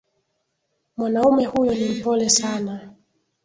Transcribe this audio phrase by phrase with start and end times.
[0.97, 2.93] Mwanaume huyo ni mpole sana